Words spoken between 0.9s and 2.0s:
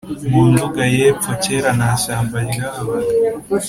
y’ epfo kera nta